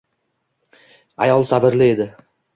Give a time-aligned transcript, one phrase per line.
[1.27, 2.11] Ayol sabrli edi